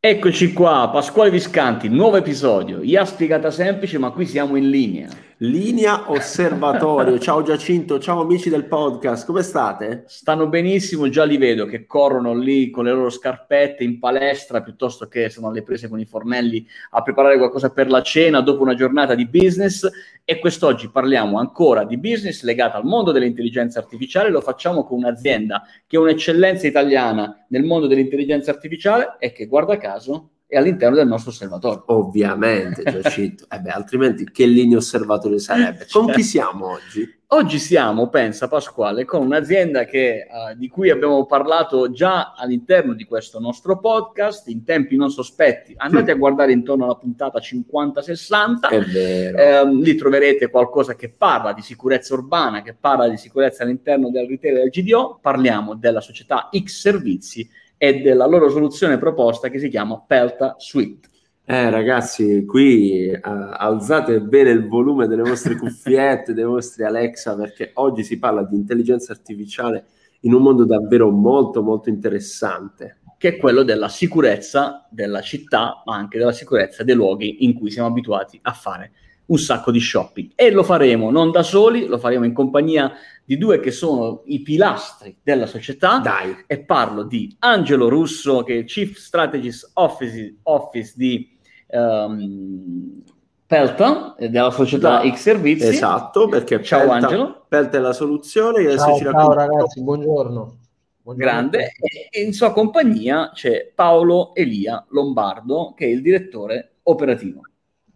[0.00, 2.82] Eccoci qua, Pasquale Viscanti, nuovo episodio.
[2.82, 5.08] IA spiegata semplice, ma qui siamo in linea.
[5.40, 7.16] Linea Osservatorio.
[7.20, 10.02] ciao Giacinto, ciao amici del podcast, come state?
[10.08, 15.06] Stanno benissimo, già li vedo che corrono lì con le loro scarpette in palestra piuttosto
[15.06, 18.74] che sono alle prese con i fornelli a preparare qualcosa per la cena dopo una
[18.74, 19.88] giornata di business.
[20.24, 24.30] E quest'oggi parliamo ancora di business legata al mondo dell'intelligenza artificiale.
[24.30, 29.78] Lo facciamo con un'azienda che è un'eccellenza italiana nel mondo dell'intelligenza artificiale e che, guarda
[29.78, 31.84] caso, e all'interno del nostro osservatorio.
[31.88, 33.44] Ovviamente, Giacinto.
[33.50, 35.86] eh beh, altrimenti che linea osservatorio sarebbe?
[35.92, 37.16] Con chi siamo oggi?
[37.32, 43.04] Oggi siamo, pensa Pasquale, con un'azienda che, uh, di cui abbiamo parlato già all'interno di
[43.04, 45.74] questo nostro podcast, in tempi non sospetti.
[45.76, 48.70] Andate a guardare intorno alla puntata 50-60.
[48.70, 49.36] È vero.
[49.36, 54.26] Eh, lì troverete qualcosa che parla di sicurezza urbana, che parla di sicurezza all'interno del
[54.26, 55.18] retail del GDO.
[55.20, 57.46] Parliamo della società X Servizi
[57.78, 61.08] e della loro soluzione proposta che si chiama Pelta Suite.
[61.44, 67.70] Eh ragazzi, qui uh, alzate bene il volume delle vostre cuffiette, dei vostri Alexa, perché
[67.74, 69.86] oggi si parla di intelligenza artificiale
[70.20, 72.98] in un mondo davvero molto molto interessante.
[73.16, 77.70] Che è quello della sicurezza della città, ma anche della sicurezza dei luoghi in cui
[77.70, 78.92] siamo abituati a fare
[79.28, 80.32] un sacco di shopping.
[80.34, 82.92] E lo faremo non da soli, lo faremo in compagnia
[83.24, 85.98] di due che sono i pilastri della società.
[85.98, 86.44] Dai.
[86.46, 91.36] E parlo di Angelo Russo, che è Chief Strategist Office, Office di
[91.68, 93.02] um,
[93.46, 95.66] Pelta, della società da, X Servizi.
[95.68, 97.44] Esatto, perché ciao Pelta, Angelo.
[97.48, 98.76] Pelta è la soluzione.
[98.76, 100.58] Ciao, ciao ragazzi, buongiorno.
[101.02, 101.14] buongiorno.
[101.14, 101.72] Grande.
[102.10, 107.40] E in sua compagnia c'è Paolo Elia Lombardo, che è il direttore operativo.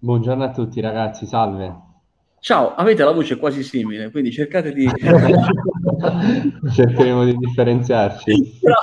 [0.04, 1.80] Buongiorno a tutti ragazzi, salve.
[2.40, 4.90] Ciao, avete la voce quasi simile, quindi cercate di...
[6.74, 8.58] Cercheremo di differenziarci.
[8.60, 8.74] Però,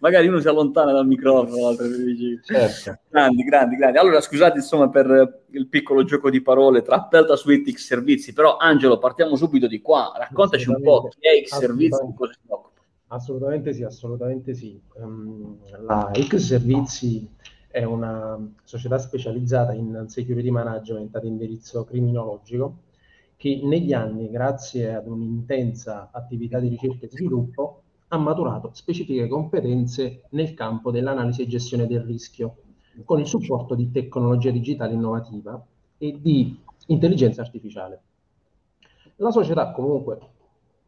[0.00, 2.40] magari uno si allontana dal microfono, l'altro dice...
[2.42, 3.00] Certo.
[3.10, 3.98] Grandi, grandi, grandi.
[3.98, 8.56] Allora, scusate insomma per il piccolo gioco di parole tra Pelta Suite X Servizi, però
[8.56, 10.10] Angelo, partiamo subito di qua.
[10.16, 12.80] Raccontaci un po' chi è X Servizi e cosa si occupa.
[13.08, 14.80] Assolutamente sì, assolutamente sì.
[14.94, 17.28] Um, la X Servizi
[17.76, 22.84] è una società specializzata in security management ad indirizzo criminologico
[23.36, 30.22] che negli anni, grazie ad un'intensa attività di ricerca e sviluppo, ha maturato specifiche competenze
[30.30, 32.56] nel campo dell'analisi e gestione del rischio,
[33.04, 35.62] con il supporto di tecnologia digitale innovativa
[35.98, 38.00] e di intelligenza artificiale.
[39.16, 40.18] La società comunque,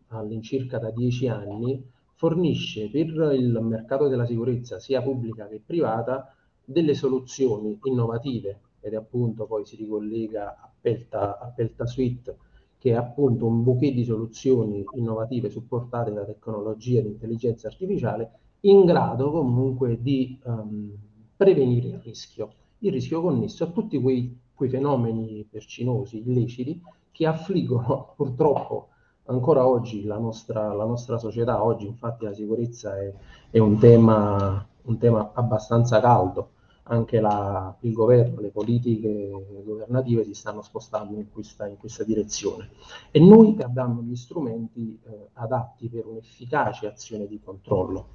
[0.06, 6.32] all'incirca da dieci anni, fornisce per il mercato della sicurezza, sia pubblica che privata,
[6.71, 12.37] delle soluzioni innovative ed appunto poi si ricollega a Pelta, a Pelta Suite
[12.77, 18.31] che è appunto un bouquet di soluzioni innovative supportate da tecnologie di intelligenza artificiale
[18.61, 20.95] in grado comunque di um,
[21.34, 28.12] prevenire il rischio, il rischio connesso a tutti quei, quei fenomeni percinosi, illeciti, che affliggono
[28.15, 28.89] purtroppo
[29.25, 31.65] ancora oggi la nostra, la nostra società.
[31.65, 33.12] Oggi infatti la sicurezza è,
[33.50, 36.50] è un, tema, un tema abbastanza caldo
[36.88, 39.31] anche la, il governo, le politiche
[39.65, 42.71] governative si stanno spostando in questa, in questa direzione.
[43.10, 48.09] E noi abbiamo gli strumenti eh, adatti per un'efficace azione di controllo.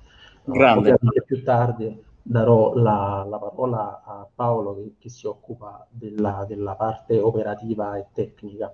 [0.43, 0.97] Grande.
[1.25, 7.19] Più tardi darò la, la parola a Paolo che, che si occupa della, della, parte
[7.19, 8.73] operativa e tecnica.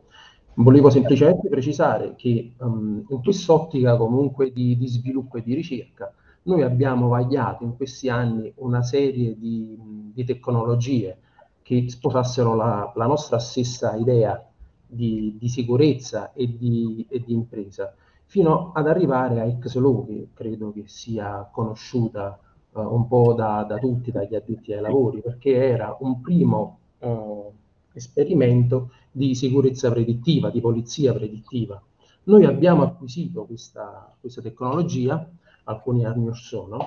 [0.55, 6.63] Volevo semplicemente precisare che um, in quest'ottica comunque di, di sviluppo e di ricerca noi
[6.63, 9.77] abbiamo vagliato in questi anni una serie di,
[10.19, 11.17] di tecnologie
[11.61, 14.43] che sposassero la, la, nostra stessa idea
[14.85, 17.93] di, di sicurezza e di, e di, impresa,
[18.25, 22.37] fino ad arrivare a XLO, che credo che sia conosciuta
[22.71, 27.51] uh, un po' da, da, tutti, dagli addetti ai lavori, perché era un primo uh,
[27.93, 31.81] esperimento di sicurezza predittiva, di polizia predittiva.
[32.23, 35.29] Noi abbiamo acquisito questa, questa tecnologia
[35.63, 36.79] alcuni anni or sono,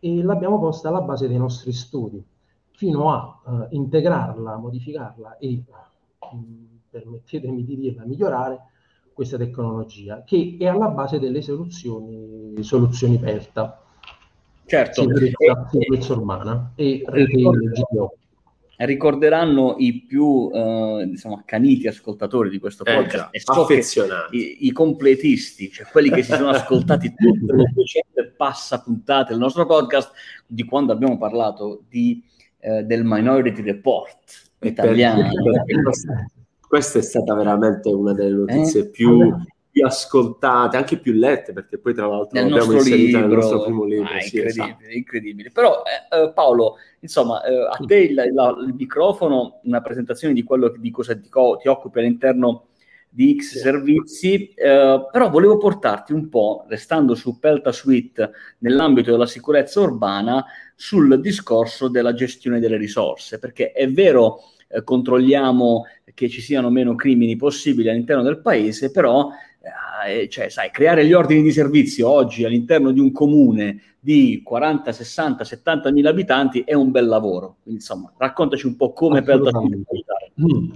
[0.00, 2.24] e l'abbiamo posta alla base dei nostri studi,
[2.80, 5.62] fino a uh, integrarla, modificarla e,
[6.34, 8.58] mm, permettetemi di dirla, migliorare
[9.12, 13.82] questa tecnologia, che è alla base delle soluzioni, soluzioni PERTA.
[14.64, 15.02] Certo.
[15.02, 18.14] Sicurezza, sicurezza urbana e retail GDO
[18.86, 24.36] ricorderanno i più eh, diciamo, accaniti ascoltatori di questo eh, podcast eh, so affezionati.
[24.38, 29.38] I, i, completisti, cioè quelli che si sono ascoltati tutte le 200 passa puntate del
[29.38, 30.12] nostro podcast
[30.46, 32.24] di quando abbiamo parlato di,
[32.60, 35.28] eh, del Minority Report italiano.
[36.66, 38.88] Questa è stata veramente una delle notizie eh?
[38.88, 39.34] più
[39.70, 43.62] più ascoltate, anche più lette, perché poi tra l'altro nel l'abbiamo inserita libro, nel nostro
[43.62, 44.08] primo libro.
[44.08, 44.96] Ah, sì, incredibile, esatto.
[44.96, 45.50] incredibile.
[45.52, 50.42] Però eh, eh, Paolo, insomma, eh, a te il, il, il, microfono, una presentazione di
[50.42, 52.66] quello di cosa ti, ti occupi all'interno
[53.12, 59.26] di X servizi, eh, però volevo portarti un po', restando su Pelta Suite nell'ambito della
[59.26, 60.44] sicurezza urbana,
[60.76, 66.94] sul discorso della gestione delle risorse, perché è vero, eh, controlliamo che ci siano meno
[66.94, 69.30] crimini possibili all'interno del paese, però
[70.06, 74.92] eh, cioè, sai, creare gli ordini di servizio oggi all'interno di un comune di 40,
[74.92, 77.56] 60, 70 mila abitanti è un bel lavoro.
[77.62, 79.84] Quindi, insomma, raccontaci un po' come Pelta Suite.
[80.40, 80.70] Mm.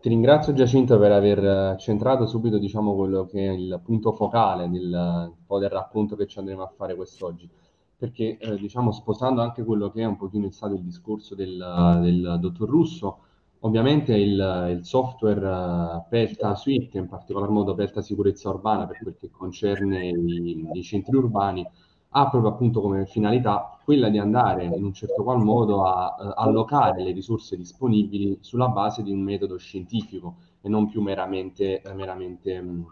[0.00, 4.68] Ti ringrazio Giacinto per aver eh, centrato subito diciamo, quello che è il punto focale
[4.70, 7.50] del, del racconto che ci andremo a fare quest'oggi,
[7.96, 12.38] perché eh, diciamo, sposando anche quello che è un pochino stato il discorso del, del
[12.40, 13.18] dottor Russo,
[13.60, 19.16] ovviamente il, il software uh, Pelta Suite, in particolar modo Pelta Sicurezza Urbana per quel
[19.18, 21.68] che concerne i, i centri urbani,
[22.10, 26.32] ha proprio appunto come finalità quella di andare in un certo qual modo a uh,
[26.36, 32.60] allocare le risorse disponibili sulla base di un metodo scientifico e non più meramente, meramente
[32.60, 32.86] mh,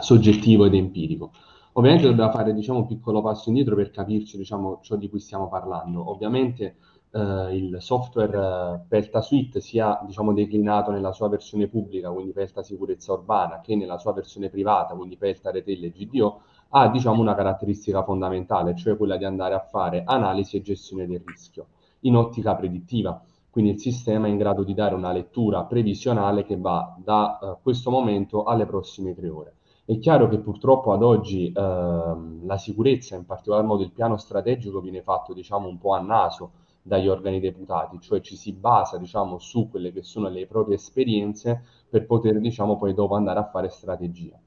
[0.00, 1.30] soggettivo ed empirico.
[1.72, 5.48] Ovviamente dobbiamo fare diciamo, un piccolo passo indietro per capirci diciamo, ciò di cui stiamo
[5.48, 6.10] parlando.
[6.10, 6.76] Ovviamente
[7.12, 12.62] eh, il software eh, Pelta Suite sia diciamo, declinato nella sua versione pubblica, quindi Pelta
[12.62, 16.40] Sicurezza Urbana, che nella sua versione privata, quindi Pelta Retail GDO,
[16.70, 21.22] ha diciamo, una caratteristica fondamentale, cioè quella di andare a fare analisi e gestione del
[21.24, 21.66] rischio
[22.00, 23.20] in ottica predittiva.
[23.50, 27.56] Quindi il sistema è in grado di dare una lettura previsionale che va da uh,
[27.62, 29.54] questo momento alle prossime tre ore.
[29.84, 34.80] È chiaro che purtroppo ad oggi uh, la sicurezza, in particolar modo il piano strategico,
[34.80, 36.50] viene fatto diciamo, un po' a naso
[36.82, 41.64] dagli organi deputati, cioè ci si basa diciamo, su quelle che sono le proprie esperienze
[41.88, 44.38] per poter diciamo, poi dopo andare a fare strategia.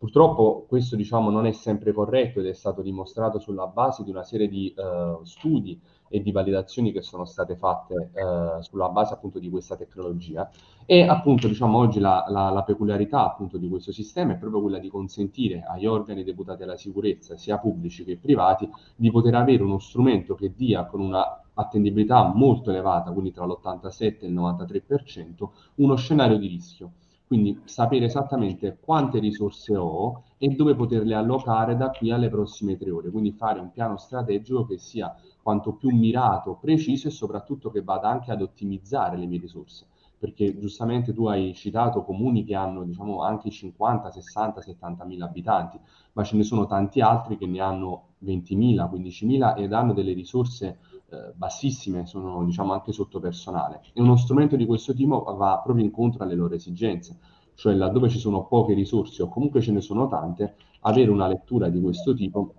[0.00, 4.22] Purtroppo questo diciamo, non è sempre corretto ed è stato dimostrato sulla base di una
[4.22, 9.38] serie di uh, studi e di validazioni che sono state fatte uh, sulla base appunto
[9.38, 10.50] di questa tecnologia.
[10.86, 14.78] E appunto diciamo oggi la, la, la, peculiarità appunto di questo sistema è proprio quella
[14.78, 18.66] di consentire agli organi deputati alla sicurezza sia pubblici che privati
[18.96, 24.20] di poter avere uno strumento che dia con una attendibilità molto elevata, quindi tra l'87
[24.22, 26.92] e il 93%, uno scenario di rischio
[27.30, 32.90] quindi sapere esattamente quante risorse ho e dove poterle allocare da qui alle prossime tre
[32.90, 33.08] ore.
[33.08, 38.08] Quindi fare un piano strategico che sia quanto più mirato, preciso e soprattutto che vada
[38.08, 39.86] anche ad ottimizzare le mie risorse.
[40.18, 45.78] Perché giustamente tu hai citato comuni che hanno diciamo, anche 50, 60, 70 mila abitanti,
[46.14, 50.78] ma ce ne sono tanti altri che ne hanno 20.000, 15.000 ed hanno delle risorse
[51.10, 53.80] eh, bassissime, sono diciamo anche sotto personale.
[53.92, 57.18] E uno strumento di questo tipo va proprio incontro alle loro esigenze,
[57.54, 61.68] cioè laddove ci sono poche risorse o comunque ce ne sono tante, avere una lettura
[61.68, 62.54] di questo tipo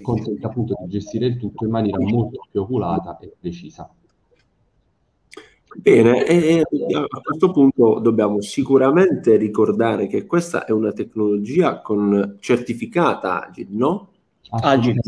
[0.00, 3.92] consente appunto di gestire il tutto in maniera molto più oculata e precisa.
[5.74, 13.46] Bene, e a questo punto dobbiamo sicuramente ricordare che questa è una tecnologia con certificata
[13.46, 14.08] Agid, no?
[14.50, 15.00] Agid,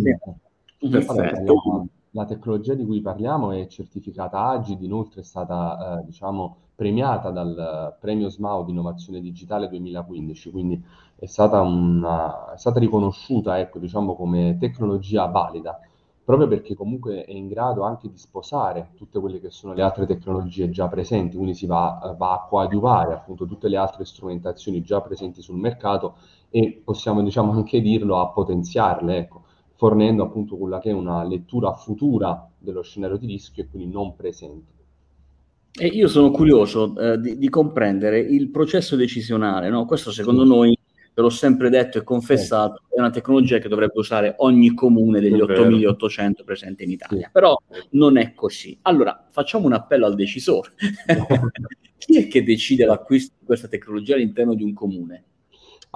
[0.78, 7.30] Perfetto la tecnologia di cui parliamo è certificata Agid, inoltre è stata eh, diciamo, premiata
[7.30, 10.82] dal premio SMAU di innovazione digitale 2015, quindi
[11.16, 15.80] è stata, una, è stata riconosciuta ecco, diciamo, come tecnologia valida,
[16.24, 20.06] proprio perché comunque è in grado anche di sposare tutte quelle che sono le altre
[20.06, 25.00] tecnologie già presenti, quindi si va, va a coadiuvare appunto tutte le altre strumentazioni già
[25.00, 26.14] presenti sul mercato
[26.48, 29.16] e possiamo diciamo anche dirlo a potenziarle.
[29.18, 29.42] Ecco
[29.76, 34.14] fornendo appunto quella che è una lettura futura dello scenario di rischio e quindi non
[34.14, 34.72] presente.
[35.76, 39.86] E io sono curioso eh, di, di, comprendere il processo decisionale, no?
[39.86, 40.48] Questo secondo sì.
[40.48, 40.78] noi,
[41.12, 42.94] ve l'ho sempre detto e confessato, sì.
[42.94, 47.32] è una tecnologia che dovrebbe usare ogni comune degli 8.800 presenti in Italia, sì.
[47.32, 48.78] però non è così.
[48.82, 50.74] Allora, facciamo un appello al decisore.
[51.98, 55.24] Chi è che decide l'acquisto di questa tecnologia all'interno di un comune?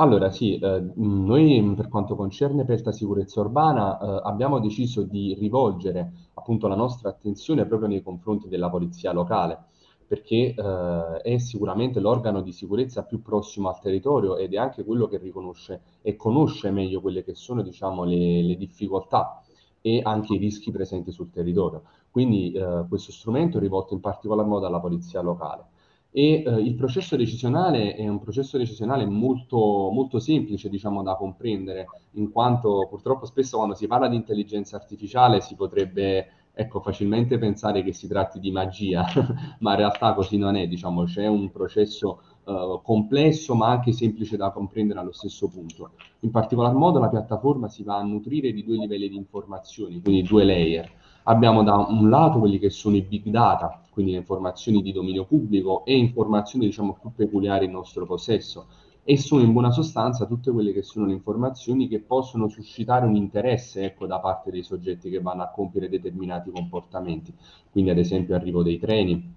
[0.01, 6.13] Allora sì, eh, noi per quanto concerne Pelta Sicurezza Urbana eh, abbiamo deciso di rivolgere
[6.35, 9.59] appunto la nostra attenzione proprio nei confronti della polizia locale,
[10.07, 15.09] perché eh, è sicuramente l'organo di sicurezza più prossimo al territorio ed è anche quello
[15.09, 19.43] che riconosce e conosce meglio quelle che sono diciamo, le, le difficoltà
[19.81, 21.83] e anche i rischi presenti sul territorio.
[22.09, 25.71] Quindi eh, questo strumento è rivolto in particolar modo alla polizia locale
[26.19, 29.57] e eh, il processo decisionale è un processo decisionale molto,
[29.93, 35.41] molto semplice diciamo, da comprendere, in quanto purtroppo spesso quando si parla di intelligenza artificiale
[35.41, 39.07] si potrebbe ecco, facilmente pensare che si tratti di magia,
[39.61, 44.37] ma in realtà così non è, diciamo, c'è un processo uh, complesso ma anche semplice
[44.37, 45.93] da comprendere allo stesso punto.
[46.21, 50.23] In particolar modo la piattaforma si va a nutrire di due livelli di informazioni, quindi
[50.23, 50.91] due layer.
[51.29, 55.27] Abbiamo da un lato quelli che sono i big data, quindi le informazioni di dominio
[55.27, 58.67] pubblico e informazioni diciamo più peculiari in nostro possesso
[59.05, 63.15] e sono in buona sostanza tutte quelle che sono le informazioni che possono suscitare un
[63.15, 67.35] interesse ecco, da parte dei soggetti che vanno a compiere determinati comportamenti.
[67.71, 69.35] Quindi ad esempio arrivo dei treni,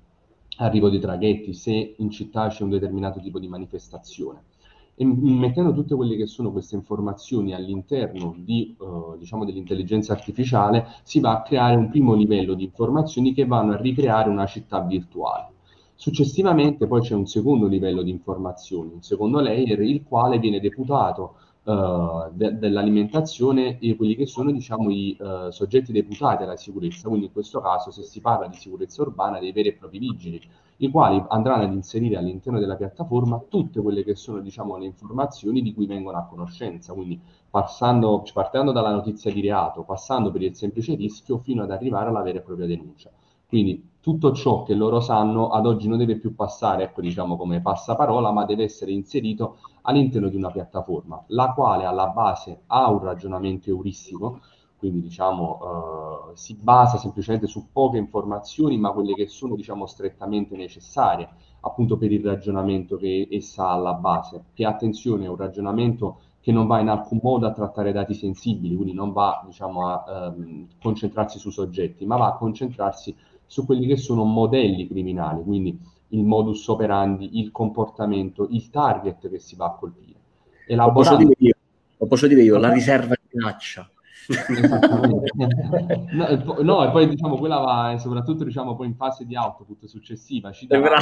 [0.59, 4.43] arrivo dei traghetti, se in città c'è un determinato tipo di manifestazione.
[4.95, 11.19] E mettendo tutte quelle che sono queste informazioni all'interno di, uh, diciamo dell'intelligenza artificiale, si
[11.19, 15.49] va a creare un primo livello di informazioni che vanno a ricreare una città virtuale.
[15.95, 21.35] Successivamente poi c'è un secondo livello di informazioni, un secondo layer, il quale viene deputato
[21.63, 27.27] uh, de- dell'alimentazione e quelli che sono diciamo, i uh, soggetti deputati alla sicurezza, quindi
[27.27, 30.41] in questo caso se si parla di sicurezza urbana dei veri e propri vigili,
[30.83, 35.61] i quali andranno ad inserire all'interno della piattaforma tutte quelle che sono diciamo, le informazioni
[35.61, 37.19] di cui vengono a conoscenza, quindi
[37.49, 42.23] passando, partendo dalla notizia di reato, passando per il semplice rischio fino ad arrivare alla
[42.23, 43.11] vera e propria denuncia.
[43.47, 47.61] Quindi tutto ciò che loro sanno ad oggi non deve più passare, ecco diciamo come
[47.61, 52.99] passaparola, ma deve essere inserito all'interno di una piattaforma, la quale alla base ha un
[53.03, 54.39] ragionamento euristico,
[54.81, 60.57] quindi diciamo eh, si basa semplicemente su poche informazioni, ma quelle che sono diciamo strettamente
[60.57, 61.29] necessarie
[61.61, 66.51] appunto per il ragionamento che essa ha alla base, che attenzione è un ragionamento che
[66.51, 70.67] non va in alcun modo a trattare dati sensibili, quindi non va diciamo, a ehm,
[70.81, 76.23] concentrarsi su soggetti, ma va a concentrarsi su quelli che sono modelli criminali, quindi il
[76.23, 80.19] modus operandi, il comportamento, il target che si va a colpire.
[80.65, 81.53] Lo posso dire io,
[81.97, 83.87] lo posso dire io la riserva di minaccia.
[86.11, 90.51] No, no, e poi diciamo quella va soprattutto diciamo poi in fase di output successiva
[90.51, 90.97] ci darà,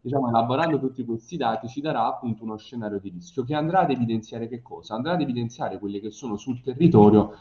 [0.00, 3.90] diciamo, elaborando tutti questi dati ci darà appunto uno scenario di rischio che andrà ad
[3.90, 4.94] evidenziare che cosa?
[4.94, 7.36] Andrà ad evidenziare quelli che sono sul territorio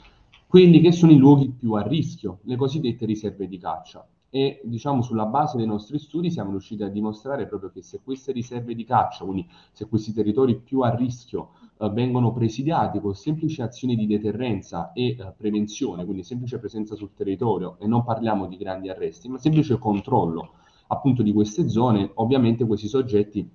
[0.47, 4.07] quelli che sono i luoghi più a rischio, le cosiddette riserve di caccia.
[4.35, 8.33] E diciamo sulla base dei nostri studi siamo riusciti a dimostrare proprio che se queste
[8.33, 13.61] riserve di caccia, quindi se questi territori più a rischio eh, vengono presidiati con semplici
[13.61, 18.57] azioni di deterrenza e eh, prevenzione, quindi semplice presenza sul territorio, e non parliamo di
[18.57, 20.55] grandi arresti, ma semplice controllo
[20.87, 23.49] appunto di queste zone, ovviamente questi soggetti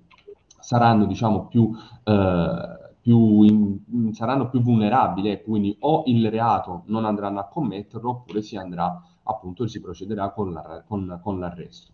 [0.59, 1.71] saranno diciamo più
[2.05, 8.09] eh, più in, saranno più vulnerabili, ecco, quindi o il reato non andranno a commetterlo
[8.09, 8.99] oppure si andrà
[9.31, 11.91] appunto si procederà con, la, con, con l'arresto.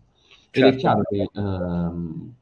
[0.50, 0.76] Ed certo.
[0.76, 2.32] è chiaro che ehm,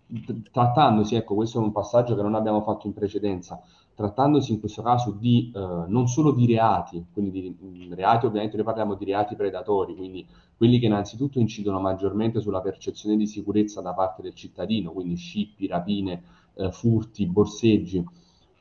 [0.52, 3.60] trattandosi, ecco, questo è un passaggio che non abbiamo fatto in precedenza,
[3.94, 8.56] trattandosi in questo caso di eh, non solo di reati, quindi di, di reati ovviamente
[8.56, 10.24] noi parliamo di reati predatori, quindi
[10.56, 15.66] quelli che innanzitutto incidono maggiormente sulla percezione di sicurezza da parte del cittadino, quindi scippi,
[15.66, 16.22] rapine,
[16.54, 18.04] eh, furti, borseggi,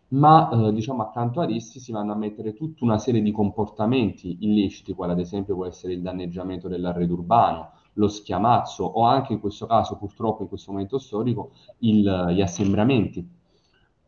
[0.10, 4.38] ma eh, diciamo accanto ad essi si vanno a mettere tutta una serie di comportamenti
[4.42, 9.40] illeciti, quale ad esempio può essere il danneggiamento dell'arredo urbano, lo schiamazzo o anche in
[9.40, 13.28] questo caso purtroppo in questo momento storico il, gli assembramenti.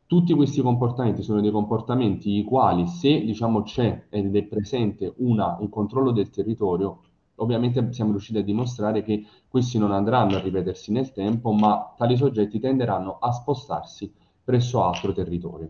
[0.06, 5.58] Tutti questi comportamenti sono dei comportamenti i quali se diciamo c'è ed è presente una,
[5.60, 7.02] un controllo del territorio,
[7.36, 12.16] ovviamente siamo riusciti a dimostrare che questi non andranno a ripetersi nel tempo, ma tali
[12.16, 14.14] soggetti tenderanno a spostarsi
[14.44, 15.70] presso altro territorio.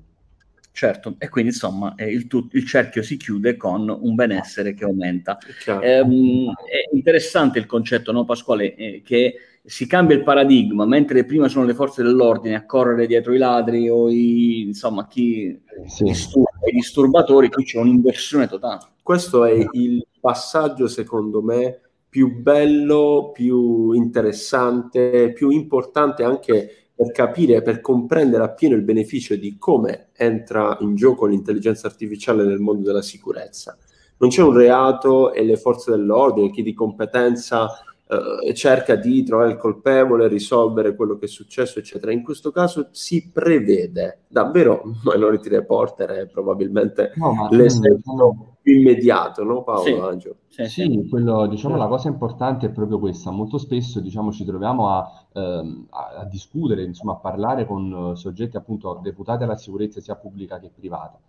[0.78, 4.84] Certo, e quindi insomma eh, il, tu- il, cerchio si chiude con un benessere che
[4.84, 5.40] aumenta.
[5.82, 9.34] Ehm, è interessante il concetto, no Pasquale, eh, che
[9.66, 13.90] si cambia il paradigma, mentre prima sono le forze dell'ordine a correre dietro i ladri
[13.90, 16.04] o i, insomma, chi sì.
[16.04, 18.82] disturba, i disturbatori, qui c'è un'inversione totale.
[19.02, 27.62] Questo è il passaggio, secondo me, più bello, più interessante, più importante anche per capire,
[27.62, 33.04] per comprendere appieno il beneficio di come entra in gioco l'intelligenza artificiale nel mondo della
[33.04, 33.78] sicurezza.
[34.18, 37.70] Non c'è un reato e le forze dell'ordine, chi di competenza
[38.08, 42.12] eh, cerca di trovare il colpevole, risolvere quello che è successo, eccetera.
[42.12, 50.20] In questo caso si prevede davvero Minority Reporter è probabilmente no, l'esempio immediato, no Paolo?
[50.20, 53.32] Sì, sì, sì, quello, diciamo, la cosa importante è proprio questa.
[53.32, 58.58] Molto spesso diciamo, ci troviamo a, ehm, a, a discutere, insomma, a parlare con soggetti
[58.58, 61.20] appunto deputati alla sicurezza sia pubblica che privata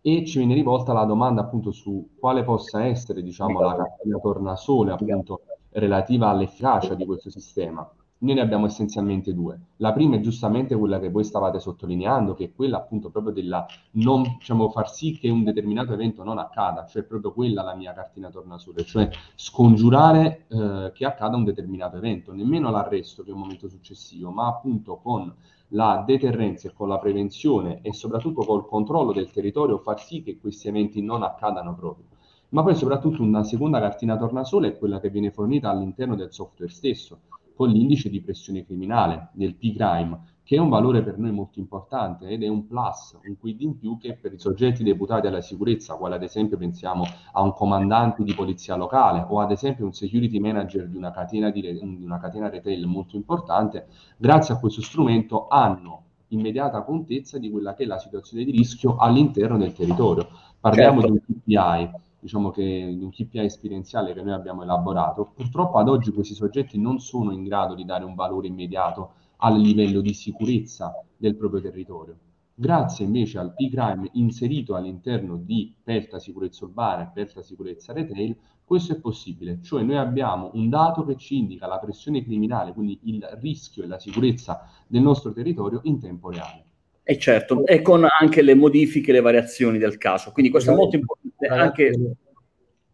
[0.00, 4.92] e ci viene rivolta la domanda appunto su quale possa essere diciamo, la cartina tornasole
[4.92, 5.40] appunto
[5.70, 7.88] relativa all'efficacia di questo sistema.
[8.20, 9.58] Noi ne abbiamo essenzialmente due.
[9.76, 13.64] La prima è giustamente quella che voi stavate sottolineando, che è quella appunto proprio della
[13.92, 17.92] non, diciamo, far sì che un determinato evento non accada, cioè proprio quella la mia
[17.92, 23.40] cartina tornasole, cioè scongiurare eh, che accada un determinato evento, nemmeno l'arresto che è un
[23.40, 25.32] momento successivo, ma appunto con
[25.72, 30.38] la deterrenza e con la prevenzione e soprattutto col controllo del territorio far sì che
[30.40, 32.06] questi eventi non accadano proprio.
[32.50, 36.72] Ma poi soprattutto una seconda cartina tornasole è quella che viene fornita all'interno del software
[36.72, 37.20] stesso,
[37.58, 42.28] con l'indice di pressione criminale, del P-Crime, che è un valore per noi molto importante
[42.28, 45.96] ed è un plus, un quid in più che per i soggetti deputati alla sicurezza,
[45.96, 50.38] quale ad esempio pensiamo a un comandante di polizia locale o ad esempio un security
[50.38, 55.48] manager di una catena, di, di una catena retail molto importante, grazie a questo strumento
[55.48, 60.28] hanno immediata contezza di quella che è la situazione di rischio all'interno del territorio.
[60.60, 61.16] Parliamo certo.
[61.16, 65.88] di un KPI diciamo che di un KPI esperienziale che noi abbiamo elaborato, purtroppo ad
[65.88, 70.14] oggi questi soggetti non sono in grado di dare un valore immediato al livello di
[70.14, 72.16] sicurezza del proprio territorio.
[72.54, 78.94] Grazie invece al P-Crime inserito all'interno di Pelta Sicurezza Urbana e Pelta Sicurezza Retail, questo
[78.94, 83.24] è possibile, cioè noi abbiamo un dato che ci indica la pressione criminale, quindi il
[83.40, 86.67] rischio e la sicurezza del nostro territorio in tempo reale.
[87.10, 90.30] E certo, e con anche le modifiche, le variazioni del caso.
[90.30, 91.46] Quindi questo è molto importante.
[91.48, 91.90] Anche...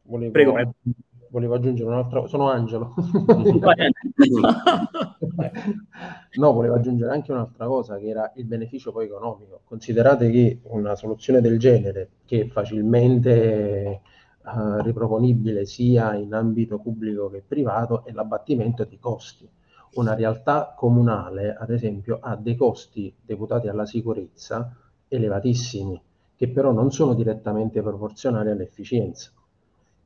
[0.03, 0.75] Volevo, Prego.
[1.31, 2.31] volevo aggiungere un'altra cosa.
[2.31, 2.95] Sono Angelo.
[6.35, 9.63] no, volevo aggiungere anche un'altra cosa, che era il beneficio poi economico.
[9.65, 14.01] Considerate che una soluzione del genere, che è facilmente
[14.45, 19.51] uh, riproponibile sia in ambito pubblico che privato, è l'abbattimento di costi
[19.95, 24.75] una realtà comunale, ad esempio, ha dei costi deputati alla sicurezza
[25.09, 26.01] elevatissimi,
[26.37, 29.31] che però non sono direttamente proporzionali all'efficienza.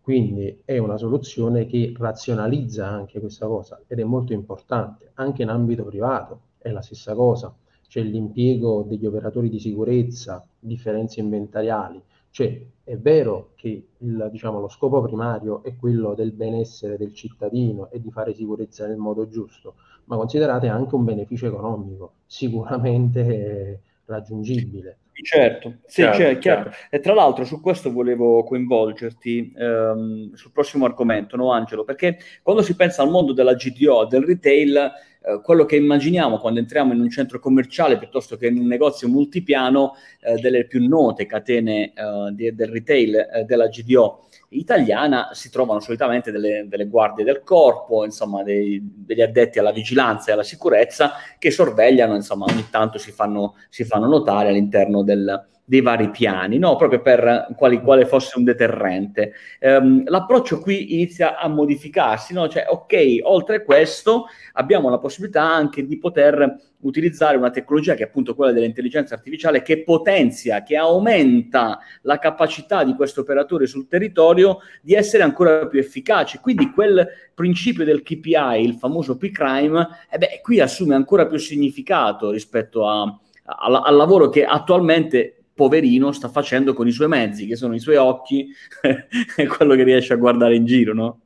[0.01, 5.11] Quindi è una soluzione che razionalizza anche questa cosa ed è molto importante.
[5.15, 7.55] Anche in ambito privato è la stessa cosa.
[7.87, 12.03] C'è l'impiego degli operatori di sicurezza, differenze inventariali,
[12.39, 17.91] cioè è vero che il, diciamo, lo scopo primario è quello del benessere del cittadino
[17.91, 24.99] e di fare sicurezza nel modo giusto, ma considerate anche un beneficio economico sicuramente raggiungibile.
[25.23, 26.71] Certo, sì, chiaro, cioè, chiaro.
[26.91, 31.85] E tra l'altro su questo volevo coinvolgerti ehm, sul prossimo argomento, no Angelo?
[31.85, 36.61] Perché quando si pensa al mondo della GDO, del retail, eh, quello che immaginiamo quando
[36.61, 41.27] entriamo in un centro commerciale piuttosto che in un negozio multipiano eh, delle più note
[41.27, 41.93] catene eh,
[42.33, 48.05] di, del retail eh, della GDO italiana si trovano solitamente delle, delle guardie del corpo,
[48.05, 53.11] insomma dei, degli addetti alla vigilanza e alla sicurezza che sorvegliano, insomma ogni tanto si
[53.13, 56.77] fanno, si fanno notare all'interno del, dei vari piani, no?
[56.77, 59.35] proprio per quali, quale fosse un deterrente.
[59.61, 62.49] Um, l'approccio qui inizia a modificarsi, no?
[62.49, 68.05] cioè ok, oltre a questo abbiamo la possibilità anche di poter utilizzare una tecnologia che
[68.05, 73.89] è appunto quella dell'intelligenza artificiale che potenzia, che aumenta la capacità di questo operatore sul
[73.89, 76.41] territorio di essere ancora più efficace.
[76.41, 82.31] Quindi quel principio del KPI, il famoso P-Crime, eh beh, qui assume ancora più significato
[82.31, 87.57] rispetto a, a, al lavoro che attualmente poverino sta facendo con i suoi mezzi, che
[87.57, 88.47] sono i suoi occhi
[89.37, 91.21] e quello che riesce a guardare in giro, no?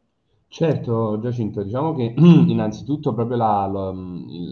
[0.46, 3.92] Certo, Giacinto, diciamo che innanzitutto proprio la, la,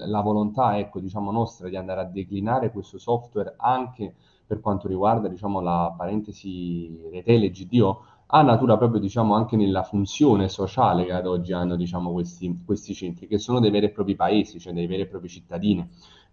[0.07, 4.15] la volontà, ecco, diciamo, nostra di andare a declinare questo software anche
[4.47, 10.49] per quanto riguarda, diciamo, la parentesi retail GDO, ha natura proprio, diciamo, anche nella funzione
[10.49, 14.17] sociale che ad oggi hanno, diciamo, questi, questi centri, che sono dei veri e propri
[14.17, 15.87] paesi, cioè dei veri e propri cittadini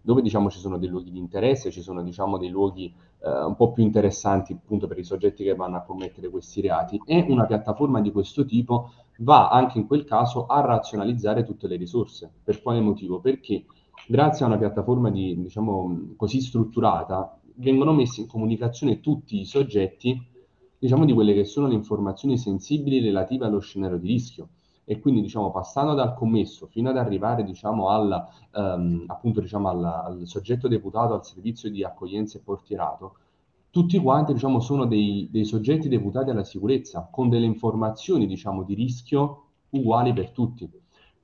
[0.08, 2.90] dove diciamo, ci sono dei luoghi di interesse, ci sono diciamo, dei luoghi
[3.22, 6.98] eh, un po' più interessanti appunto per i soggetti che vanno a commettere questi reati
[7.04, 11.76] e una piattaforma di questo tipo va anche in quel caso a razionalizzare tutte le
[11.76, 12.32] risorse.
[12.42, 13.20] Per quale motivo?
[13.20, 13.66] Perché
[14.06, 20.18] grazie a una piattaforma di, diciamo, così strutturata vengono messi in comunicazione tutti i soggetti
[20.78, 24.48] diciamo, di quelle che sono le informazioni sensibili relative allo scenario di rischio
[24.90, 29.84] e quindi diciamo passando dal commesso fino ad arrivare diciamo al, um, appunto, diciamo, al,
[29.84, 33.16] al soggetto deputato al servizio di accoglienza e portierato,
[33.68, 38.72] tutti quanti diciamo, sono dei, dei, soggetti deputati alla sicurezza con delle informazioni diciamo, di
[38.72, 40.70] rischio uguali per tutti.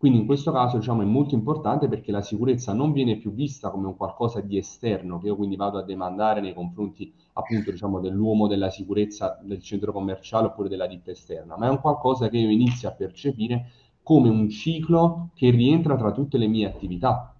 [0.04, 3.70] Quindi in questo caso diciamo, è molto importante perché la sicurezza non viene più vista
[3.70, 8.00] come un qualcosa di esterno che io quindi vado a demandare nei confronti appunto diciamo,
[8.00, 12.36] dell'uomo della sicurezza del centro commerciale oppure della ditta esterna, ma è un qualcosa che
[12.36, 13.70] io inizio a percepire
[14.02, 17.34] come un ciclo che rientra tra tutte le mie attività.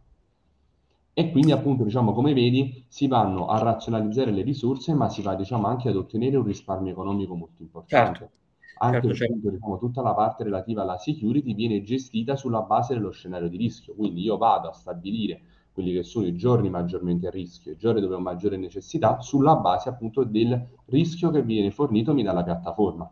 [1.12, 5.35] E quindi appunto diciamo come vedi si vanno a razionalizzare le risorse ma si va
[5.35, 8.18] diciamo anche ad ottenere un risparmio economico molto importante.
[8.18, 8.43] Certo.
[8.78, 9.32] Anche certo, certo.
[9.32, 13.56] Appunto, diciamo, tutta la parte relativa alla security viene gestita sulla base dello scenario di
[13.56, 13.94] rischio.
[13.94, 15.40] Quindi io vado a stabilire
[15.72, 19.56] quelli che sono i giorni maggiormente a rischio, i giorni dove ho maggiore necessità, sulla
[19.56, 23.10] base appunto del rischio che viene fornitomi dalla piattaforma.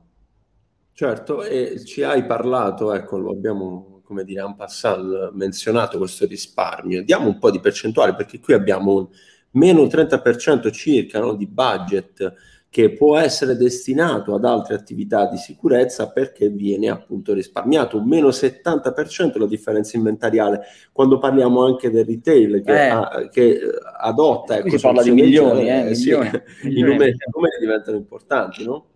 [0.92, 7.02] Certo, e ci hai parlato, ecco, lo abbiamo, come dire, en passant menzionato questo risparmio.
[7.02, 9.08] Diamo un po' di percentuale, perché qui abbiamo un
[9.52, 12.34] meno 30% circa no, di budget
[12.72, 18.28] che può essere destinato ad altre attività di sicurezza perché viene appunto risparmiato un meno
[18.28, 22.88] 70% la differenza inventariale quando parliamo anche del retail che, eh.
[22.88, 23.60] ha, che
[24.00, 26.30] adotta ecco, si parla di milioni, eh, eh, sì, milioni,
[26.64, 26.78] milioni.
[26.78, 28.86] i numeri, numeri diventano importanti no?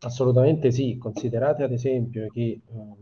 [0.00, 2.94] assolutamente sì considerate ad esempio che um,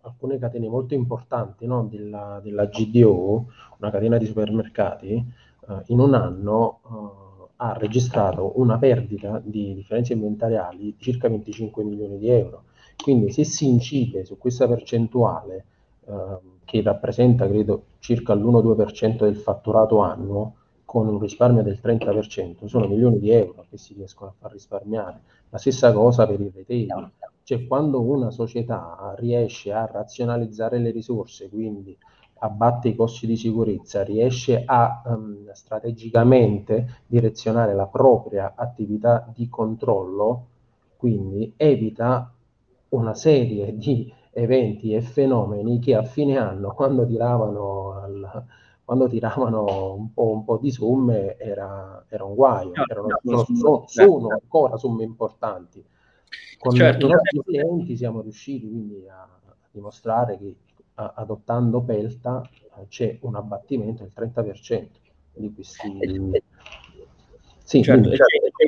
[0.00, 5.22] alcune catene molto importanti no, della, della, GDO una catena di supermercati
[5.66, 7.27] uh, in un anno uh,
[7.60, 12.64] ha registrato una perdita di differenze inventariali di circa 25 milioni di euro.
[12.96, 15.64] Quindi se si incide su questa percentuale,
[16.06, 22.86] eh, che rappresenta credo circa l'1-2% del fatturato annuo, con un risparmio del 30%, sono
[22.86, 25.20] milioni di euro che si riescono a far risparmiare.
[25.50, 27.10] La stessa cosa per il retail.
[27.42, 31.96] Cioè quando una società riesce a razionalizzare le risorse, quindi
[32.38, 40.46] abbatte i costi di sicurezza, riesce a um, strategicamente direzionare la propria attività di controllo,
[40.96, 42.32] quindi evita
[42.90, 48.44] una serie di eventi e fenomeni che a fine anno, quando tiravano, al,
[48.84, 53.84] quando tiravano un, po', un, po', di somme, era, era un guaio, erano, sono, sono,
[53.86, 55.84] sono ancora somme importanti.
[56.58, 57.06] Con certo.
[57.06, 59.28] i nostri clienti siamo riusciti quindi a
[59.70, 60.56] dimostrare che
[61.14, 62.42] adottando Pelta
[62.78, 64.86] eh, c'è un abbattimento del 30%
[65.34, 66.42] di questi...
[67.62, 68.24] Sì, certo, c'è,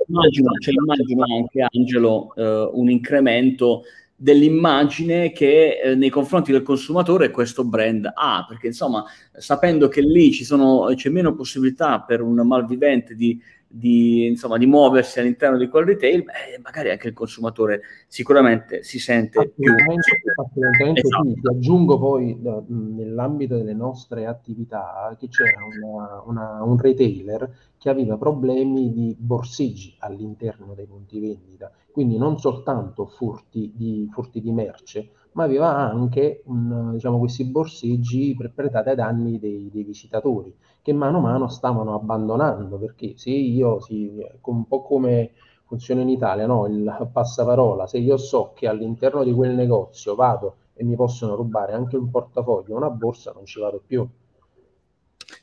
[0.08, 3.82] immagino, c'è, immagino, anche Angelo eh, un incremento
[4.14, 10.30] dell'immagine che eh, nei confronti del consumatore questo brand ha, perché insomma sapendo che lì
[10.32, 13.40] ci sono, c'è meno possibilità per un malvivente di
[13.72, 18.98] di, insomma, di muoversi all'interno di quel retail, beh, magari anche il consumatore sicuramente si
[18.98, 19.72] sente più...
[19.72, 21.28] Assolutamente esatto.
[21.28, 27.88] sì, aggiungo poi da, nell'ambito delle nostre attività che c'era una, una, un retailer che
[27.88, 34.50] aveva problemi di borseggi all'interno dei punti vendita, quindi non soltanto furti di, furti di
[34.50, 40.92] merce, ma aveva anche un, diciamo, questi borseggi perpetrati ai danni dei, dei, visitatori che
[40.92, 44.10] mano a mano stavano abbandonando perché se io, sì,
[44.42, 45.32] un po' come
[45.66, 46.66] funziona in Italia, no?
[46.66, 51.74] il passaparola, se io so che all'interno di quel negozio vado e mi possono rubare
[51.74, 54.08] anche un portafoglio, una borsa, non ci vado più.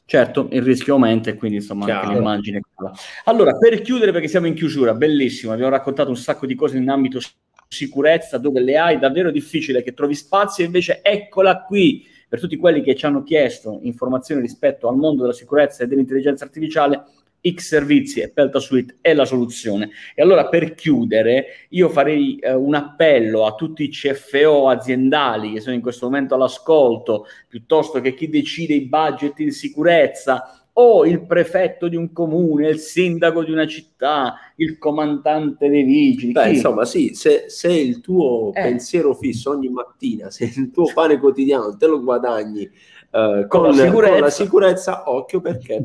[0.03, 2.07] Certo, il rischio aumenta e quindi insomma Chiaro.
[2.07, 2.61] anche l'immagine.
[3.25, 6.89] Allora, per chiudere, perché siamo in chiusura, bellissimo, abbiamo raccontato un sacco di cose in
[6.89, 7.19] ambito
[7.67, 12.81] sicurezza dove le hai davvero difficile che trovi spazio, invece eccola qui per tutti quelli
[12.81, 17.03] che ci hanno chiesto informazioni rispetto al mondo della sicurezza e dell'intelligenza artificiale.
[17.47, 19.91] X Servizi e Pelta Suite è la soluzione.
[20.15, 25.61] E allora per chiudere, io farei eh, un appello a tutti i CFO aziendali che
[25.61, 31.25] sono in questo momento all'ascolto, piuttosto che chi decide i budget in sicurezza o il
[31.25, 36.33] prefetto di un comune, il sindaco di una città, il comandante dei vigili.
[36.33, 38.61] Beh, insomma, sì, se, se il tuo eh.
[38.61, 43.61] pensiero fisso ogni mattina, se il tuo pane quotidiano te lo guadagni eh, con, con,
[43.69, 44.11] la sicurezza.
[44.11, 45.03] con, la sicurezza.
[45.11, 45.83] occhio perché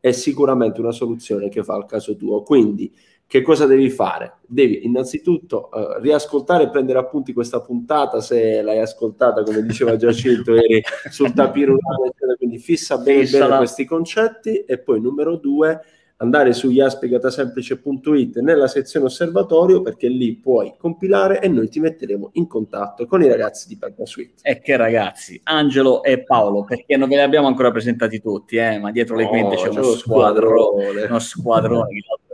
[0.00, 2.42] è sicuramente una soluzione che fa al caso tuo.
[2.42, 2.90] Quindi,
[3.28, 4.34] che cosa devi fare?
[4.46, 10.54] Devi innanzitutto uh, riascoltare e prendere appunti questa puntata se l'hai ascoltata, come diceva Giacinto,
[10.56, 15.80] eri sul tapirulano, quindi fissa bene, bene questi concetti e poi numero due,
[16.18, 22.46] andare su jaspegatasemplice.it nella sezione osservatorio perché lì puoi compilare e noi ti metteremo in
[22.46, 24.34] contatto con i ragazzi di Penta Suite.
[24.42, 28.78] E che ragazzi, Angelo e Paolo, perché non ve li abbiamo ancora presentati tutti, eh,
[28.78, 31.88] ma dietro le oh, quinte c'è uno squadrone, uno squadrone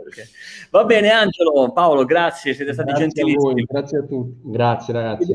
[0.07, 0.25] Okay.
[0.69, 3.63] Va bene, Angelo, Paolo, grazie, siete stati grazie gentilissimi.
[3.63, 4.39] grazie a tutti.
[4.43, 5.31] Grazie, ragazzi.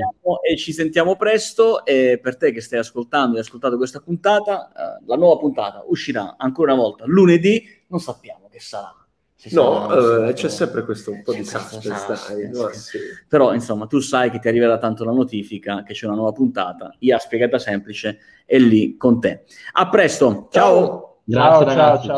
[0.48, 1.85] e ci sentiamo presto.
[1.85, 5.83] E per te che stai ascoltando e hai ascoltato questa puntata, eh, la nuova puntata
[5.87, 7.64] uscirà ancora una volta lunedì.
[7.88, 8.94] Non sappiamo che sarà.
[9.52, 12.98] no, eh, c'è sempre questo un po' di suspense, no, sì.
[13.26, 16.94] Però, insomma, tu sai che ti arriverà tanto la notifica che c'è una nuova puntata.
[16.98, 19.44] IA spiegata semplice è lì con te.
[19.72, 21.20] A presto, ciao.
[21.31, 22.00] Ciao, ciao, ciao.